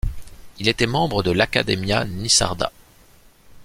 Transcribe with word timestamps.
Il 0.57 0.67
était 0.67 0.87
membre 0.87 1.21
de 1.21 1.29
l'Academia 1.29 2.05
nissarda. 2.05 2.71